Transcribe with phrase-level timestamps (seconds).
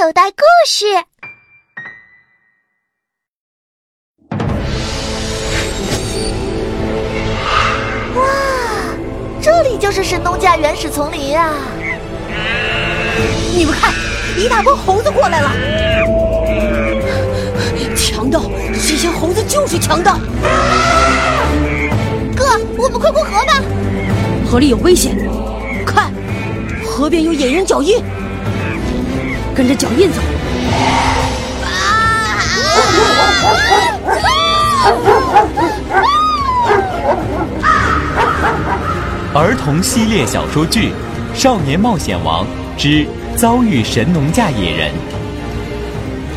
[0.00, 0.86] 口袋故事。
[8.14, 8.22] 哇，
[9.42, 11.52] 这里就是神农架原始丛林啊！
[13.52, 13.92] 你们看，
[14.36, 15.50] 一大波猴子过来了！
[17.96, 18.42] 强盗，
[18.74, 20.16] 这些猴子就是强盗！
[22.36, 22.44] 哥，
[22.76, 23.60] 我们快过河吧！
[24.48, 25.18] 河里有危险，
[25.84, 26.12] 看，
[26.86, 28.00] 河边有野人脚印，
[29.58, 30.20] 跟着脚印走。
[39.34, 40.92] 儿童系列小说剧
[41.36, 44.92] 《少年冒险王之遭遇神农架野人》，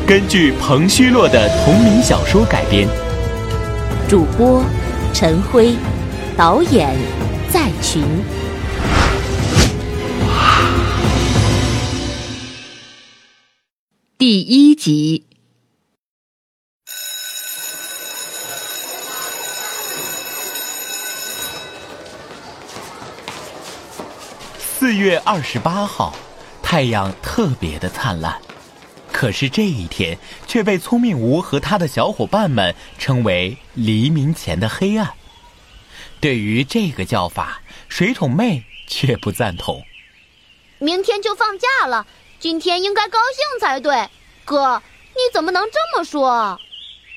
[0.08, 2.88] 根据彭虚洛的同名小说改编。
[4.10, 4.64] 主播
[5.14, 5.76] 陈辉，
[6.36, 6.96] 导演
[7.54, 8.04] 在群。
[14.22, 15.26] 第一集。
[24.60, 26.16] 四月二十八号，
[26.62, 28.40] 太阳特别的灿烂，
[29.12, 35.14] 可是这一天却被聪明吴和他的小伙伴们称为“黎明前的黑暗”。
[36.22, 39.84] 对于这个叫法，水桶妹却不赞同。
[40.78, 42.06] 明天就放假了，
[42.42, 44.10] 今天应该高兴才对。
[44.46, 46.60] 哥，你怎么能这么说？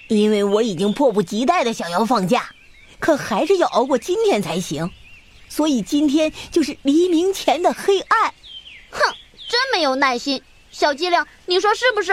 [0.09, 2.51] 因为我已经迫不及待的想要放假，
[3.01, 4.93] 可还是要熬过今天才行。
[5.49, 8.35] 所以今天就是黎明前的黑暗。
[8.91, 9.01] 哼，
[9.49, 10.43] 真没有耐心。
[10.71, 12.13] 小机灵，你说是不是？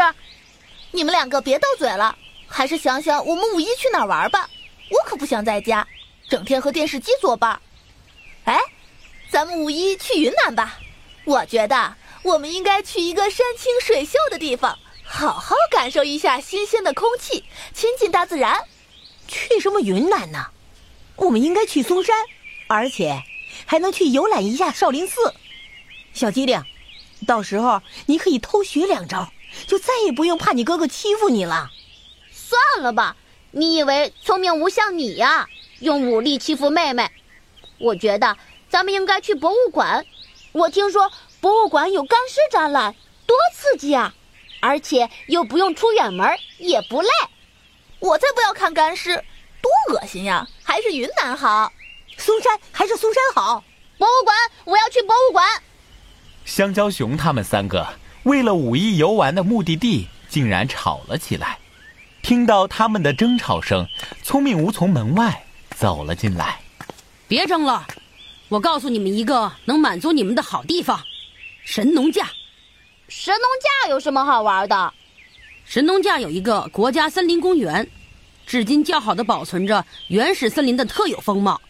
[0.92, 2.16] 你们两个别斗嘴了，
[2.48, 4.50] 还是想想我们五一去哪儿玩吧。
[4.90, 5.86] 我可不想在家，
[6.30, 7.62] 整天和电视机作伴。
[8.46, 8.58] 哎，
[9.30, 10.80] 咱们五一去云南吧。
[11.26, 18.66] 我觉得我们应该去一个山清水秀的地方，好好感受一下新鲜的空气，亲近大自然。
[19.28, 20.48] 去什么云南呢？
[21.16, 22.16] 我们应该去嵩山，
[22.68, 23.24] 而且
[23.66, 25.34] 还能去游览一下少林寺。
[26.14, 26.64] 小机灵，
[27.26, 29.32] 到时候你可以偷学两招，
[29.68, 31.70] 就再也不用怕你哥哥欺负你了。
[32.32, 33.16] 算了吧，
[33.52, 35.48] 你以为聪明无像你呀？
[35.80, 37.10] 用武力欺负妹妹？
[37.80, 38.38] 我觉得
[38.70, 40.06] 咱们应该去博物馆。
[40.52, 44.14] 我听说博物馆有干尸展览，多刺激啊！
[44.60, 46.30] 而且又不用出远门，
[46.60, 47.10] 也不累。
[47.98, 49.16] 我才不要看干尸，
[49.60, 50.48] 多恶心呀！
[50.64, 51.74] 还是云南好。
[52.16, 53.64] 嵩山还是嵩山好。
[53.98, 55.44] 博物馆，我要去博物馆。
[56.46, 57.88] 香蕉熊他们三个
[58.22, 61.58] 为了五一游玩的目的地，竟然吵了起来。
[62.22, 63.88] 听到他们的争吵声，
[64.22, 65.44] 聪明无从门外
[65.76, 66.62] 走了进来。
[67.28, 67.88] 别争了，
[68.50, 71.04] 我告诉你们一个能满足你们的好地方——
[71.64, 72.30] 神农架。
[73.08, 74.94] 神农架有什么好玩的？
[75.66, 77.88] 神农架有一个国家森林公园，
[78.46, 81.62] 至今较好的保存着原始森林的特有风貌，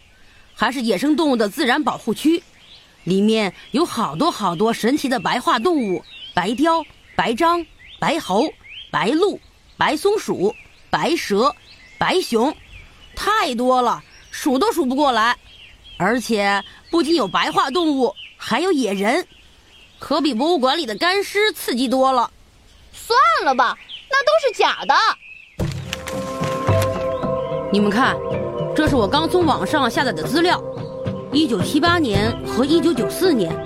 [0.54, 2.42] 还是野生动物的自然保护区。
[3.04, 6.04] 里面有好多好多神奇的白化动物：
[6.34, 6.84] 白雕、
[7.16, 7.66] 白獐、
[7.98, 8.48] 白猴、
[8.90, 9.40] 白鹿、
[9.76, 10.54] 白松鼠、
[10.88, 11.54] 白蛇、
[11.98, 12.56] 白熊，
[13.14, 15.36] 太多了，数都数不过来。
[15.96, 19.26] 而且不仅有白化动物，还有野人，
[20.02, 22.28] 可比博物馆里的干尸刺激多了。
[22.92, 23.78] 算了吧，
[24.10, 24.94] 那都是假的。
[27.70, 28.16] 你们看，
[28.74, 30.60] 这是我刚从网上下载的资料。
[31.30, 33.56] 一九七八年和一九九四年，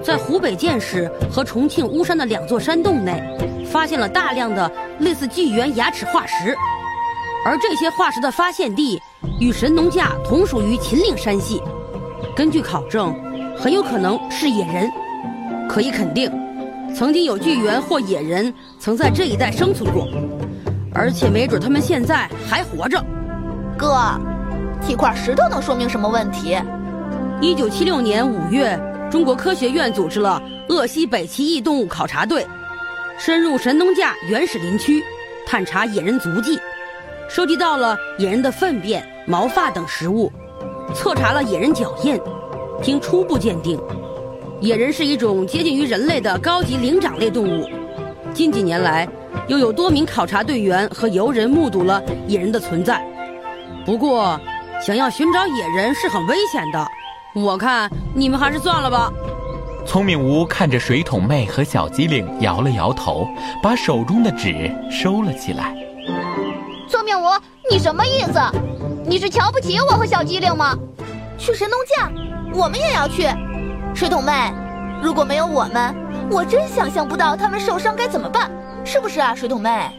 [0.00, 3.20] 在湖北建始和重庆巫山的两座山洞内，
[3.66, 4.70] 发现了大量的
[5.00, 6.56] 类似纪元牙齿化石，
[7.44, 9.02] 而这些化石的发现地
[9.40, 11.60] 与神农架同属于秦岭山系。
[12.36, 13.12] 根据考证，
[13.58, 14.88] 很有可能是野人。
[15.72, 16.30] 可以肯定，
[16.94, 20.06] 曾经有巨猿或野人曾在这一带生存过，
[20.94, 23.02] 而且没准他们现在还活着。
[23.78, 23.96] 哥，
[24.86, 26.58] 几块石头能说明什么问题？
[27.40, 28.78] 一九七六年五月，
[29.10, 32.46] 中国科学院组织了鄂西北奇异动物考察队，
[33.18, 35.02] 深入神农架原始林区，
[35.46, 36.60] 探查野人足迹，
[37.30, 40.30] 收集到了野人的粪便、毛发等食物，
[40.94, 42.20] 测查了野人脚印。
[42.82, 43.80] 经初步鉴定，
[44.62, 47.68] 野人是一种接近于人类的高级灵长类动物。
[48.32, 49.08] 近几年来，
[49.48, 53.04] 又有多名考察队员和游人目睹了野人的存在。
[53.84, 54.40] 不过，
[54.80, 56.86] 想要寻找野人是很危险的。
[57.34, 59.12] 我看你们还是算了吧。
[59.84, 63.26] 聪明吴看着水桶妹和小机灵，摇了摇头，
[63.60, 65.74] 把手中的纸收了起来。
[66.88, 67.26] 聪明吴，
[67.68, 68.38] 你什么意思？
[69.04, 70.78] 你是瞧不起我和小机灵吗？
[71.36, 72.08] 去神农架，
[72.54, 73.26] 我们也要去。
[73.94, 74.32] 水桶妹，
[75.02, 75.94] 如果没有我们，
[76.30, 78.50] 我真想象不到他们受伤该怎么办，
[78.84, 79.90] 是不是啊，水桶妹？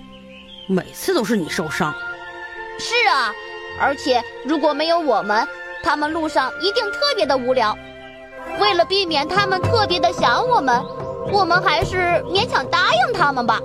[0.67, 1.93] 每次都是你受伤。
[2.79, 3.31] 是啊，
[3.79, 5.47] 而且如果没有我们，
[5.83, 7.77] 他们路上一定特别的无聊。
[8.59, 10.83] 为了避免他们特别的想我们，
[11.31, 11.97] 我们还是
[12.27, 13.59] 勉强答应他们吧。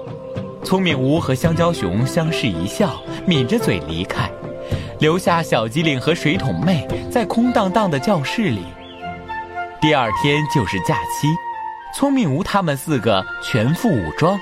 [0.62, 4.30] 聪明无和香蕉熊相视一笑，抿着嘴离开，
[5.00, 8.66] 留下小机灵和水桶妹在空荡荡的教室里。
[9.80, 11.28] 第二天就是假期，
[11.94, 14.36] 聪明无他们四个全副武装，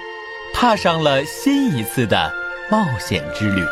[0.54, 2.32] 踏上了新一次的
[2.70, 3.62] 冒险之旅。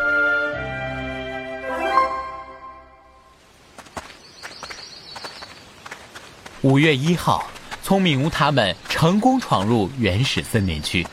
[6.60, 7.46] 五月一号，
[7.82, 11.06] 聪明无他们成功闯入原始森林区，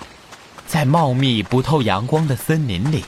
[0.67, 3.05] 在茂密不透阳光的森林里，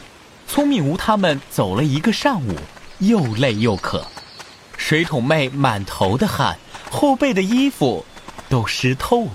[0.47, 2.55] 聪明无他们走了一个上午，
[2.99, 4.07] 又累又渴。
[4.77, 6.57] 水桶妹满头的汗，
[6.93, 8.05] 后背的衣服
[8.47, 9.31] 都湿透了。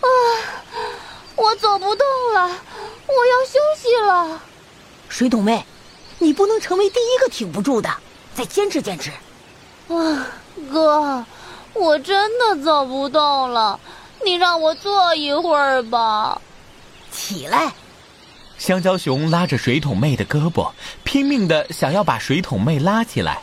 [0.00, 0.08] 啊，
[1.36, 2.04] 我走不动
[2.34, 4.42] 了，我要休息了。
[5.08, 5.64] 水桶妹，
[6.18, 7.88] 你不能成为第一个挺不住的，
[8.34, 9.10] 再坚持坚持。
[9.88, 10.26] 啊，
[10.72, 11.24] 哥，
[11.74, 13.78] 我真的走不动了，
[14.24, 16.40] 你让我坐一会儿吧。
[17.12, 17.72] 起来！
[18.58, 20.72] 香蕉熊拉着水桶妹的胳膊，
[21.04, 23.42] 拼命的想要把水桶妹拉起来，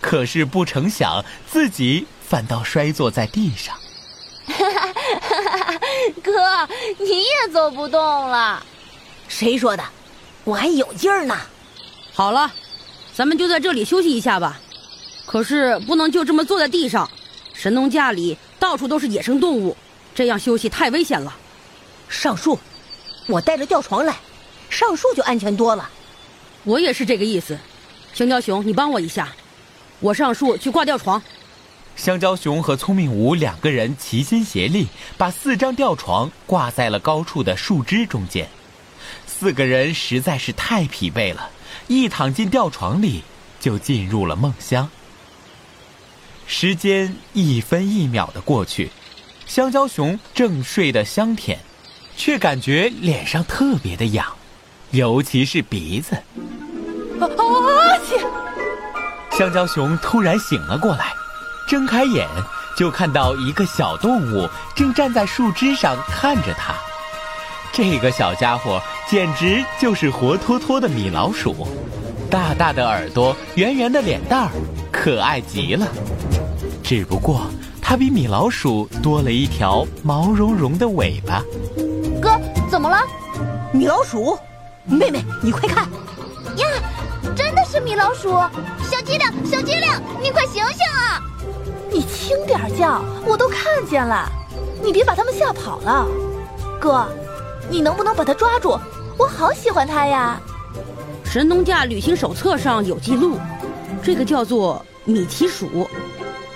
[0.00, 3.76] 可是不成想自己反倒摔坐在地上。
[6.22, 6.68] 哥，
[6.98, 8.64] 你也走不动了。
[9.28, 9.84] 谁说的？
[10.44, 11.36] 我还有劲儿呢。
[12.12, 12.52] 好了，
[13.14, 14.60] 咱们就在这里休息一下吧。
[15.24, 17.08] 可是不能就这么坐在地上，
[17.52, 19.76] 神农架里到处都是野生动物，
[20.14, 21.34] 这样休息太危险了。
[22.08, 22.58] 上树，
[23.26, 24.16] 我带着吊床来，
[24.68, 25.88] 上树就安全多了。
[26.64, 27.58] 我也是这个意思。
[28.14, 29.28] 香蕉熊，你帮我一下，
[30.00, 31.22] 我上树去挂吊床。
[31.96, 38.48] 香蕉熊和聪明无两个人齐心协力，把四张吊床挂在了高处的树枝中间。
[39.26, 41.50] 四个人实在是太疲惫了，
[41.88, 43.22] 一躺进吊床里
[43.58, 44.88] 就进入了梦乡。
[46.46, 48.90] 时间一分一秒的过去，
[49.46, 51.58] 香蕉熊正睡得香甜，
[52.16, 54.26] 却感觉脸上特别的痒，
[54.90, 56.14] 尤其是鼻子。
[57.18, 57.26] 啊
[58.06, 58.24] 切！
[59.36, 61.12] 香蕉熊突然醒了过来，
[61.66, 62.28] 睁开眼
[62.76, 66.74] 就看到一个小动物正站在树枝上看着它。
[67.72, 71.66] 这个小家伙简直就是活脱脱的米老鼠，
[72.30, 74.50] 大大的耳朵，圆圆的脸蛋儿，
[74.90, 75.86] 可爱极了。
[76.82, 77.42] 只不过
[77.82, 81.42] 它比米老鼠多了一条毛茸茸的尾巴。
[82.20, 82.40] 哥，
[82.70, 82.98] 怎么了？
[83.72, 84.38] 米老鼠，
[84.86, 85.84] 妹妹，你快看！
[86.56, 86.66] 呀，
[87.36, 88.30] 真的是米老鼠！
[88.82, 89.90] 小机灵，小机灵，
[90.22, 91.20] 你快醒醒啊！
[91.96, 94.30] 你轻点叫，我都看见了。
[94.82, 96.06] 你别把他们吓跑了，
[96.78, 97.06] 哥，
[97.70, 98.78] 你能不能把它抓住？
[99.16, 100.38] 我好喜欢它呀！
[101.24, 103.38] 神农架旅行手册上有记录，
[104.02, 105.88] 这个叫做米奇鼠。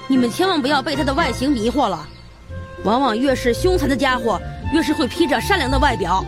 [0.08, 2.06] 你们千万不要被它的外形迷惑了，
[2.84, 4.38] 往往越是凶残的家伙，
[4.74, 6.22] 越是会披着善良的外表。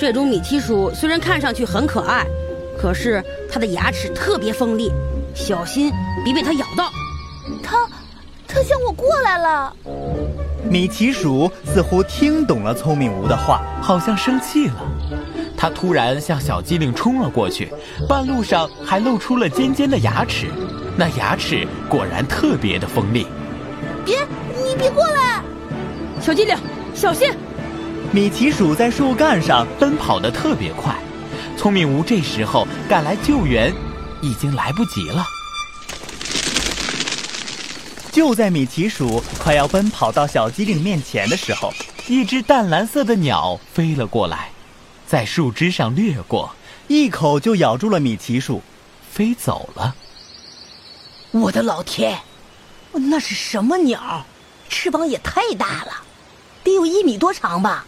[0.00, 2.26] 这种米奇鼠虽然看上去很可爱，
[2.76, 4.90] 可是它的牙齿特别锋利，
[5.32, 5.92] 小心
[6.24, 6.90] 别被它咬到。
[9.26, 9.74] 来了。
[10.70, 14.74] 米奇鼠似乎听懂了聪明无的话，好像生气了。
[15.56, 17.72] 它突然向小机灵冲了过去，
[18.08, 20.46] 半路上还露出了尖尖的牙齿。
[20.96, 23.26] 那牙齿果然特别的锋利。
[24.04, 24.18] 别，
[24.54, 25.42] 你别过来！
[26.20, 26.56] 小机灵，
[26.94, 27.32] 小心！
[28.12, 30.94] 米奇鼠在树干上奔跑得特别快，
[31.56, 33.72] 聪明无这时候赶来救援，
[34.22, 35.24] 已经来不及了。
[38.16, 41.70] 就在米奇鼠快要奔跑到小机灵面前的时候，
[42.08, 44.50] 一只淡蓝色的鸟飞了过来，
[45.06, 46.50] 在树枝上掠过，
[46.88, 48.62] 一口就咬住了米奇鼠，
[49.12, 49.94] 飞走了。
[51.30, 52.18] 我的老天，
[52.92, 54.24] 那是什么鸟？
[54.70, 56.02] 翅膀也太大了，
[56.64, 57.84] 得有一米多长吧？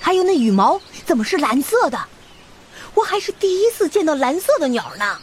[0.00, 2.06] 还有那羽毛怎么是蓝色的？
[2.94, 5.18] 我还是第一次见到蓝色的鸟呢。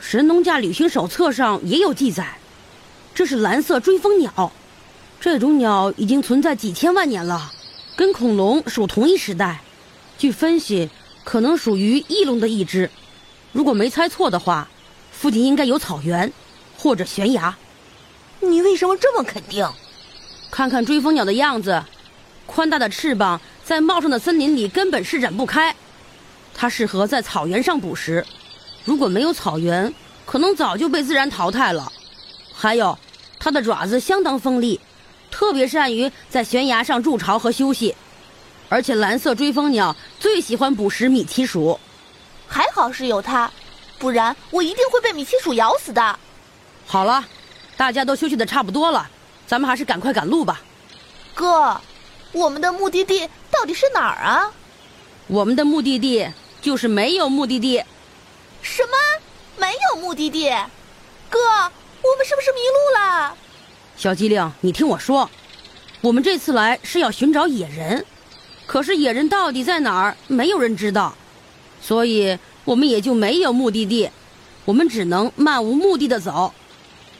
[0.00, 2.38] 神农架旅行手册上也有记载，
[3.14, 4.52] 这是蓝色追风鸟。
[5.20, 7.52] 这种鸟已经存在几千万年了，
[7.96, 9.60] 跟恐龙属同一时代。
[10.18, 10.90] 据分析，
[11.24, 12.90] 可能属于翼龙的一只。
[13.52, 14.68] 如果没猜错的话，
[15.10, 16.32] 附近应该有草原。
[16.74, 17.56] 或者悬崖，
[18.40, 19.64] 你为什么这么肯定？
[20.50, 21.80] 看看追风鸟的样子，
[22.44, 25.76] 宽大的翅膀在茂盛的森林里根本施展不开。
[26.52, 28.26] 它适合在草原上捕食，
[28.84, 29.94] 如果没有草原，
[30.26, 31.92] 可能早就被自然淘汰了。
[32.62, 32.96] 还有，
[33.40, 34.80] 它的爪子相当锋利，
[35.32, 37.96] 特别善于在悬崖上筑巢和休息，
[38.68, 41.80] 而且蓝色追风鸟最喜欢捕食米奇鼠。
[42.46, 43.50] 还好是有它，
[43.98, 46.16] 不然我一定会被米奇鼠咬死的。
[46.86, 47.24] 好了，
[47.76, 49.10] 大家都休息的差不多了，
[49.44, 50.62] 咱们还是赶快赶路吧。
[51.34, 51.80] 哥，
[52.30, 54.52] 我们的目的地到底是哪儿啊？
[55.26, 57.82] 我们的目的地就是没有目的地。
[58.62, 58.96] 什么？
[59.56, 60.48] 没有目的地？
[61.28, 61.38] 哥，
[62.12, 63.34] 我们是不是迷路了？
[63.96, 65.30] 小机灵，你听我说，
[66.02, 68.04] 我们这次来是要寻找野人，
[68.66, 71.16] 可是野人到底在哪儿，没有人知道，
[71.80, 74.10] 所以我们也就没有目的地，
[74.66, 76.52] 我们只能漫无目的的走。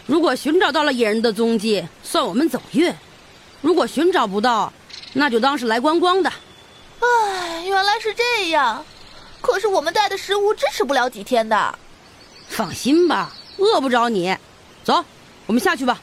[0.04, 2.92] 如果寻找到了野人的踪迹，算我们走运；
[3.62, 4.70] 如果寻找不到，
[5.14, 6.30] 那就当是来观光的。
[7.00, 8.84] 唉，原来是这样。
[9.40, 11.78] 可是我们带的食物支持不了几天的。
[12.46, 14.36] 放心吧，饿不着你。
[14.84, 15.04] 走，
[15.46, 16.00] 我们下去吧。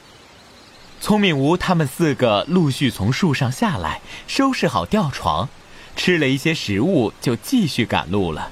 [1.01, 5.47] 聪明无他们四个陆续从树上下来，收拾好吊床，
[5.95, 8.49] 吃了一些食物，就继续赶路了。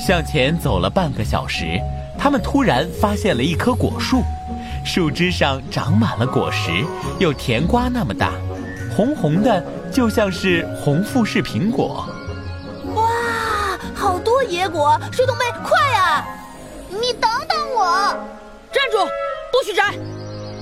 [0.00, 1.78] 向前走了半个小时，
[2.18, 4.22] 他们突然发现了一棵果树，
[4.84, 6.84] 树枝上长满了果实，
[7.18, 8.32] 有甜瓜那么大，
[8.96, 12.08] 红红的，就像是红富士苹果。
[12.94, 14.98] 哇，好多野果！
[15.12, 16.26] 水桶妹，快呀！
[16.90, 18.14] 你等等我！
[18.72, 18.98] 站住！
[19.52, 19.94] 不许摘！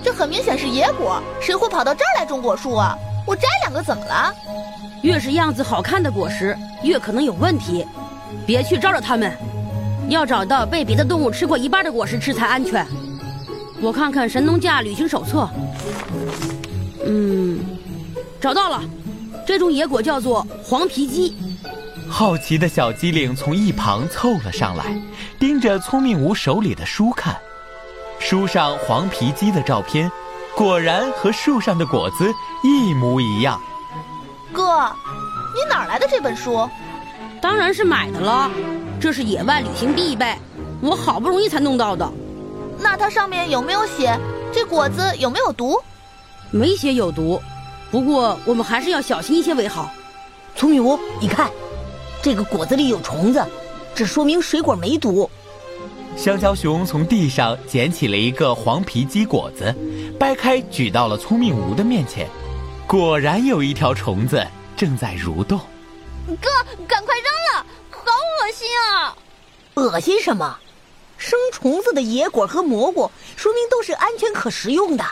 [0.05, 2.97] 这很明显是野果，谁会跑到这儿来种果树啊？
[3.27, 4.33] 我摘两个怎么了？
[5.03, 7.85] 越是样子好看的果实，越可能有问题。
[8.47, 9.33] 别去招惹他们，
[10.09, 12.87] 要找到被别的动物吃过一半的果实吃才安全。
[13.81, 15.49] 我看看神农架旅行手册。
[17.05, 17.59] 嗯，
[18.41, 18.83] 找到了，
[19.47, 21.37] 这种野果叫做黄皮鸡。
[22.09, 24.85] 好奇的小机灵从一旁凑了上来，
[25.39, 27.37] 盯着聪明无手里的书看。
[28.19, 30.11] 书上黄皮鸡的照片，
[30.57, 32.33] 果然和树上的果子
[32.63, 33.61] 一模一样。
[34.53, 34.91] 哥，
[35.55, 36.69] 你哪来的这本书？
[37.41, 38.51] 当然是买的了，
[38.99, 40.35] 这是野外旅行必备，
[40.81, 42.11] 我好不容易才弄到的。
[42.79, 44.19] 那它上面有没有写
[44.53, 45.79] 这果子有没有毒？
[46.51, 47.43] 没写有毒，
[47.91, 49.91] 不过我们还是要小心一些为好。
[50.55, 51.51] 聪明无，你看，
[52.27, 53.41] 这个果子里有虫子，
[53.95, 55.31] 这说明水果没毒。
[56.17, 59.73] 香蕉熊从地上捡起了一个黄皮鸡果子，
[60.19, 62.29] 掰开举到了聪明吴的面前，
[62.85, 64.45] 果然有一条虫子
[64.77, 65.57] 正在蠕动。
[66.43, 66.49] 哥，
[66.89, 69.17] 赶快扔了，好恶心啊！
[69.75, 70.59] 恶心什么？
[71.17, 75.05] 生虫子的野果和蘑菇，说明都是安全可食用的。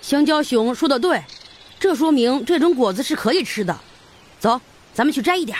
[0.00, 1.20] 香蕉熊说的对，
[1.80, 3.76] 这说明这种果子是可以吃的。
[4.38, 4.60] 走，
[4.94, 5.58] 咱们去摘一点。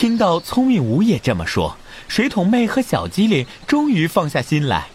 [0.00, 1.76] 听到聪明无也这么说。
[2.08, 4.88] 水桶妹和小机灵终于放下心来，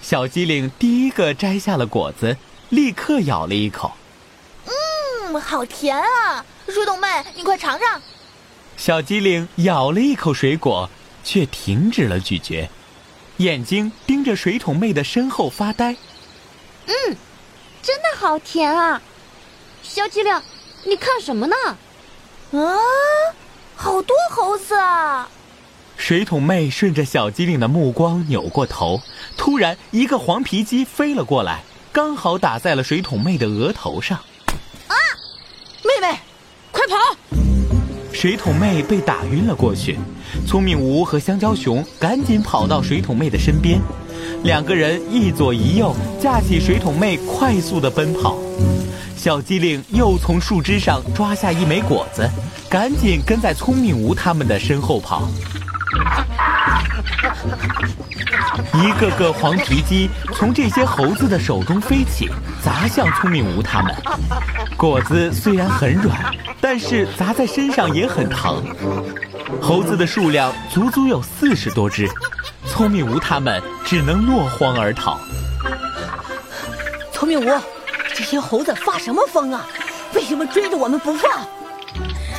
[0.00, 2.38] 小机灵第一个摘下了果子，
[2.70, 3.92] 立刻咬了一口。
[4.64, 6.42] 嗯，好甜啊！
[6.68, 8.00] 水桶妹，你快尝尝。
[8.78, 10.88] 小机灵咬了一口水果，
[11.22, 12.70] 却停止了咀嚼，
[13.36, 15.94] 眼睛盯着水桶妹的身后发呆。
[16.86, 17.16] 嗯，
[17.82, 19.02] 真的好甜啊！
[19.82, 20.40] 小机灵，
[20.84, 21.56] 你看什么呢？
[22.52, 22.78] 啊，
[23.76, 25.28] 好多猴子啊！
[25.98, 29.00] 水桶妹顺着小机灵的目光扭过头，
[29.36, 34.18] 突然一个黄皮鸡飞了过来，刚好打在了水桶妹的额头上。
[34.88, 34.94] 啊！
[35.84, 36.18] 妹妹，
[36.72, 36.96] 快跑！
[38.12, 39.98] 水桶妹被打晕了过去。
[40.46, 43.78] 聪明无和香蕉熊赶紧跑到水桶妹的身边，
[44.42, 48.38] 两个人一左一右架起水桶妹，快速的奔跑。
[49.26, 52.30] 小机灵又从树枝上抓下一枚果子，
[52.70, 55.28] 赶紧跟在聪明无他们的身后跑。
[58.74, 62.30] 一个个黄皮鸡从这些猴子的手中飞起，
[62.62, 63.92] 砸向聪明无他们。
[64.76, 68.62] 果子虽然很软，但是砸在身上也很疼。
[69.60, 72.08] 猴子的数量足足有四十多只，
[72.64, 75.18] 聪明无他们只能落荒而逃。
[77.12, 77.60] 聪明无，
[78.16, 79.68] 这些猴子发什么疯啊？
[80.14, 81.46] 为什么追着我们不放？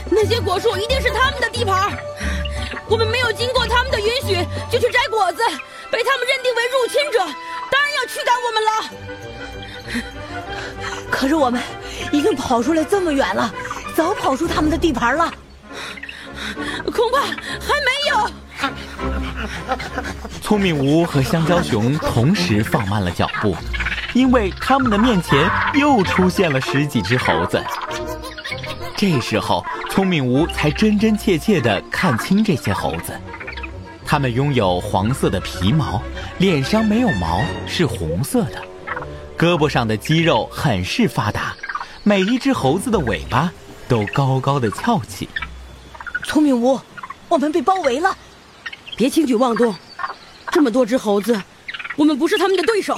[0.10, 1.96] 那些果树一定是他们的地盘。
[2.89, 4.36] 我们没有经过他们的允许
[4.72, 5.43] 就去摘果子，
[5.91, 7.19] 被他们认定为入侵者，
[7.69, 8.72] 当然要驱赶我们了。
[11.12, 11.62] 可是我们
[12.12, 13.53] 已经跑出来这么远了，
[13.96, 15.31] 早跑出他们的地盘了，
[16.91, 18.29] 恐怕还没有。
[20.41, 23.55] 聪明无和香蕉熊同时放慢了脚步，
[24.14, 27.64] 因为他们的面前又出现了十几只猴子。
[28.96, 29.64] 这时候。
[29.90, 33.20] 聪明无才真真切切地看清这些猴子，
[34.06, 36.00] 它们拥有黄色的皮毛，
[36.38, 38.62] 脸上没有毛，是红色的，
[39.36, 41.56] 胳膊上的肌肉很是发达，
[42.04, 43.52] 每一只猴子的尾巴
[43.88, 45.28] 都高高的翘起。
[46.24, 46.80] 聪明无，
[47.28, 48.16] 我们被包围了，
[48.96, 49.74] 别轻举妄动。
[50.52, 51.42] 这么多只猴子，
[51.96, 52.96] 我们不是他们的对手。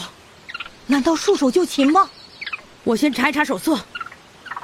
[0.89, 2.09] 难道束手就擒吗？
[2.83, 3.79] 我先查一查手册。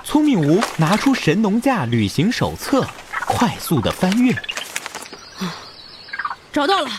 [0.03, 2.84] 聪明吴拿出神农架旅行手册，
[3.27, 4.36] 快速的翻阅。
[6.51, 6.89] 找到了，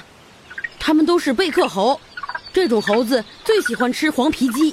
[0.78, 2.00] 他们都是贝克猴。
[2.52, 4.72] 这种猴子最喜欢吃黄皮鸡。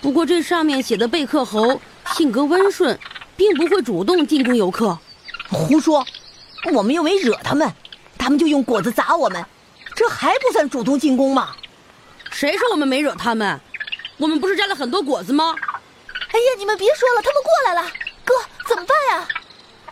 [0.00, 1.80] 不过这上面写的贝克猴
[2.14, 2.96] 性格温顺，
[3.36, 4.96] 并不会主动进攻游客。
[5.50, 6.06] 胡说，
[6.72, 7.72] 我们又没惹他们，
[8.16, 9.44] 他们就用果子砸我们，
[9.96, 11.56] 这还不算主动进攻吗？
[12.30, 13.60] 谁说我们没惹他们？
[14.18, 15.54] 我们不是摘了很多果子吗？
[16.32, 17.90] 哎呀，你们别说了，他们过来了，
[18.24, 18.34] 哥，
[18.68, 19.28] 怎么办呀？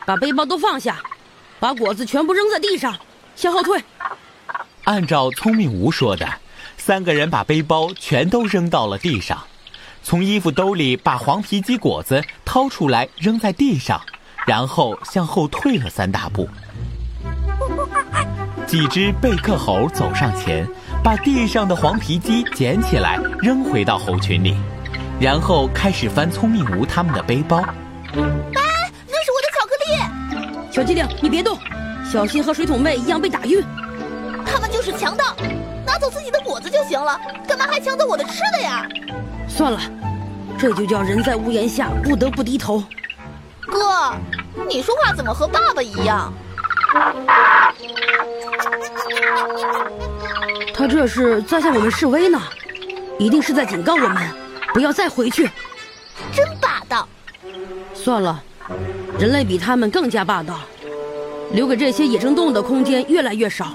[0.06, 0.98] 把背包都放下，
[1.58, 2.96] 把果子全部扔在地上，
[3.36, 3.82] 向后退。
[4.84, 6.26] 按照聪明无说的，
[6.78, 9.44] 三个人把背包全都扔到了地上，
[10.02, 14.00] 从衣服兜里把黄皮鸡果子掏出来扔在地上，
[14.46, 16.48] 然后向后退了三大步。
[18.66, 20.66] 几只贝克猴走上前，
[21.02, 24.54] 把地上的黄皮鸡捡起来扔回到猴群里，
[25.18, 27.56] 然后开始翻聪明无他们的背包。
[27.56, 29.96] 哎，那是我的巧克力！
[30.70, 31.58] 小机灵，你别动，
[32.10, 33.64] 小心和水桶妹一样被打晕。
[34.44, 35.34] 他们就是强盗，
[35.86, 38.86] 拿走自己的果子就行了，干嘛还抢走我的吃的呀？
[39.48, 39.80] 算了，
[40.58, 42.84] 这就叫人在屋檐下不得不低头。
[43.62, 44.12] 哥，
[44.68, 46.30] 你说话怎么和爸爸一样？
[50.74, 52.40] 他这是在向我们示威呢，
[53.18, 54.28] 一定是在警告我们，
[54.72, 55.50] 不要再回去。
[56.32, 57.08] 真霸道！
[57.94, 58.42] 算了，
[59.18, 60.60] 人类比他们更加霸道，
[61.52, 63.74] 留给这些野生动物的空间越来越少。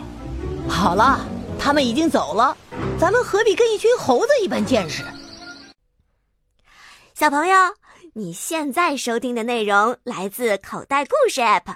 [0.67, 1.19] 好了，
[1.59, 2.55] 他们已经走了，
[2.99, 5.03] 咱们何必跟一群猴子一般见识？
[7.13, 7.55] 小朋友，
[8.13, 11.75] 你现在收听的内容来自口袋故事 App。